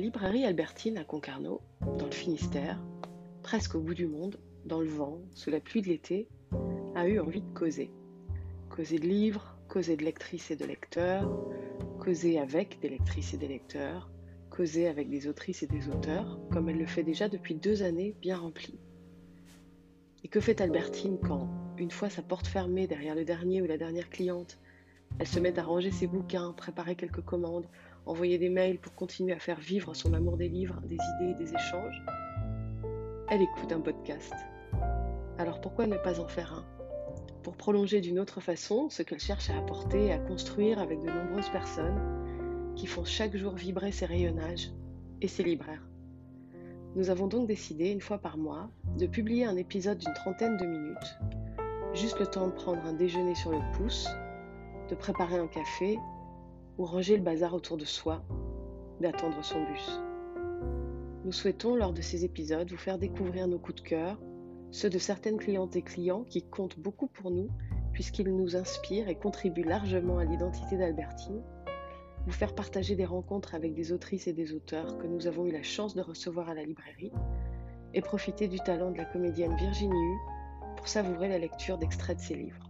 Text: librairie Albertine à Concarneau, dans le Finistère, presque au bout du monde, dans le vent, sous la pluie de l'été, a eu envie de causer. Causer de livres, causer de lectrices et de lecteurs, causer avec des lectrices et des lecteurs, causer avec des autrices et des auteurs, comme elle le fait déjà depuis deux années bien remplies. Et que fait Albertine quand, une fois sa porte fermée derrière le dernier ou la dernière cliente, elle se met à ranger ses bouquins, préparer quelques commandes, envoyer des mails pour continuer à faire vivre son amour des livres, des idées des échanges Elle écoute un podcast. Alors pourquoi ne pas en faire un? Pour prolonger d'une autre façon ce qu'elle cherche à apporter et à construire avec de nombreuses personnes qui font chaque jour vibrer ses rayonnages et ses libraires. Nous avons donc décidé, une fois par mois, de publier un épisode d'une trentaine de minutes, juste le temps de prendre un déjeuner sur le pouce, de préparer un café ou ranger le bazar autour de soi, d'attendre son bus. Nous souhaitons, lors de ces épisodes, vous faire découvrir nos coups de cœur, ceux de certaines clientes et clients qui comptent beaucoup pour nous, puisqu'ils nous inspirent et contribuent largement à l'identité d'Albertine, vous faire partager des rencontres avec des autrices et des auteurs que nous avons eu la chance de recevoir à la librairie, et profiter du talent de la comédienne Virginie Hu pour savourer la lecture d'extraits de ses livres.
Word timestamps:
librairie 0.00 0.46
Albertine 0.46 0.96
à 0.96 1.04
Concarneau, 1.04 1.60
dans 1.98 2.06
le 2.06 2.10
Finistère, 2.10 2.82
presque 3.42 3.74
au 3.74 3.80
bout 3.80 3.92
du 3.92 4.06
monde, 4.06 4.40
dans 4.64 4.80
le 4.80 4.88
vent, 4.88 5.18
sous 5.34 5.50
la 5.50 5.60
pluie 5.60 5.82
de 5.82 5.88
l'été, 5.88 6.26
a 6.94 7.06
eu 7.06 7.20
envie 7.20 7.42
de 7.42 7.52
causer. 7.52 7.90
Causer 8.70 8.98
de 8.98 9.06
livres, 9.06 9.58
causer 9.68 9.98
de 9.98 10.04
lectrices 10.04 10.50
et 10.50 10.56
de 10.56 10.64
lecteurs, 10.64 11.30
causer 11.98 12.38
avec 12.38 12.80
des 12.80 12.88
lectrices 12.88 13.34
et 13.34 13.36
des 13.36 13.48
lecteurs, 13.48 14.10
causer 14.48 14.88
avec 14.88 15.10
des 15.10 15.28
autrices 15.28 15.62
et 15.62 15.66
des 15.66 15.90
auteurs, 15.90 16.40
comme 16.50 16.70
elle 16.70 16.78
le 16.78 16.86
fait 16.86 17.04
déjà 17.04 17.28
depuis 17.28 17.54
deux 17.54 17.82
années 17.82 18.14
bien 18.22 18.38
remplies. 18.38 18.80
Et 20.24 20.28
que 20.28 20.40
fait 20.40 20.62
Albertine 20.62 21.18
quand, 21.18 21.50
une 21.76 21.90
fois 21.90 22.08
sa 22.08 22.22
porte 22.22 22.46
fermée 22.46 22.86
derrière 22.86 23.14
le 23.14 23.26
dernier 23.26 23.60
ou 23.60 23.66
la 23.66 23.76
dernière 23.76 24.08
cliente, 24.08 24.58
elle 25.20 25.28
se 25.28 25.38
met 25.38 25.58
à 25.58 25.62
ranger 25.62 25.90
ses 25.90 26.06
bouquins, 26.06 26.54
préparer 26.56 26.96
quelques 26.96 27.20
commandes, 27.20 27.66
envoyer 28.06 28.38
des 28.38 28.48
mails 28.48 28.78
pour 28.78 28.94
continuer 28.94 29.34
à 29.34 29.38
faire 29.38 29.60
vivre 29.60 29.92
son 29.92 30.14
amour 30.14 30.38
des 30.38 30.48
livres, 30.48 30.80
des 30.86 30.96
idées 30.96 31.34
des 31.34 31.52
échanges 31.52 32.02
Elle 33.28 33.42
écoute 33.42 33.70
un 33.70 33.80
podcast. 33.80 34.32
Alors 35.36 35.60
pourquoi 35.60 35.86
ne 35.86 35.98
pas 35.98 36.20
en 36.20 36.26
faire 36.26 36.54
un? 36.54 36.64
Pour 37.42 37.54
prolonger 37.58 38.00
d'une 38.00 38.18
autre 38.18 38.40
façon 38.40 38.88
ce 38.88 39.02
qu'elle 39.02 39.20
cherche 39.20 39.50
à 39.50 39.58
apporter 39.58 40.06
et 40.06 40.12
à 40.12 40.18
construire 40.18 40.78
avec 40.78 41.02
de 41.02 41.10
nombreuses 41.10 41.50
personnes 41.50 42.72
qui 42.74 42.86
font 42.86 43.04
chaque 43.04 43.36
jour 43.36 43.54
vibrer 43.54 43.92
ses 43.92 44.06
rayonnages 44.06 44.72
et 45.20 45.28
ses 45.28 45.42
libraires. 45.42 45.86
Nous 46.96 47.10
avons 47.10 47.26
donc 47.26 47.46
décidé, 47.46 47.90
une 47.90 48.00
fois 48.00 48.18
par 48.18 48.38
mois, 48.38 48.70
de 48.96 49.06
publier 49.06 49.44
un 49.44 49.58
épisode 49.58 49.98
d'une 49.98 50.14
trentaine 50.14 50.56
de 50.56 50.64
minutes, 50.64 51.18
juste 51.92 52.18
le 52.18 52.26
temps 52.26 52.46
de 52.46 52.52
prendre 52.52 52.82
un 52.86 52.94
déjeuner 52.94 53.34
sur 53.34 53.50
le 53.50 53.60
pouce, 53.76 54.08
de 54.90 54.94
préparer 54.96 55.38
un 55.38 55.46
café 55.46 55.98
ou 56.76 56.84
ranger 56.84 57.16
le 57.16 57.22
bazar 57.22 57.54
autour 57.54 57.76
de 57.76 57.84
soi, 57.84 58.22
d'attendre 59.00 59.42
son 59.42 59.62
bus. 59.64 60.00
Nous 61.24 61.32
souhaitons, 61.32 61.76
lors 61.76 61.92
de 61.92 62.02
ces 62.02 62.24
épisodes, 62.24 62.70
vous 62.70 62.76
faire 62.76 62.98
découvrir 62.98 63.46
nos 63.46 63.58
coups 63.58 63.82
de 63.82 63.88
cœur, 63.88 64.18
ceux 64.72 64.90
de 64.90 64.98
certaines 64.98 65.38
clientes 65.38 65.76
et 65.76 65.82
clients 65.82 66.24
qui 66.24 66.42
comptent 66.42 66.78
beaucoup 66.78 67.06
pour 67.06 67.30
nous, 67.30 67.48
puisqu'ils 67.92 68.34
nous 68.34 68.56
inspirent 68.56 69.08
et 69.08 69.14
contribuent 69.14 69.64
largement 69.64 70.18
à 70.18 70.24
l'identité 70.24 70.76
d'Albertine, 70.76 71.42
vous 72.26 72.32
faire 72.32 72.54
partager 72.54 72.96
des 72.96 73.04
rencontres 73.04 73.54
avec 73.54 73.74
des 73.74 73.92
autrices 73.92 74.26
et 74.26 74.32
des 74.32 74.52
auteurs 74.52 74.98
que 74.98 75.06
nous 75.06 75.26
avons 75.26 75.46
eu 75.46 75.52
la 75.52 75.62
chance 75.62 75.94
de 75.94 76.02
recevoir 76.02 76.48
à 76.48 76.54
la 76.54 76.64
librairie, 76.64 77.12
et 77.94 78.00
profiter 78.00 78.48
du 78.48 78.58
talent 78.58 78.90
de 78.90 78.98
la 78.98 79.04
comédienne 79.04 79.56
Virginie 79.56 79.92
Hu 79.92 80.16
pour 80.76 80.88
savourer 80.88 81.28
la 81.28 81.38
lecture 81.38 81.76
d'extraits 81.76 82.18
de 82.18 82.22
ses 82.22 82.34
livres. 82.34 82.69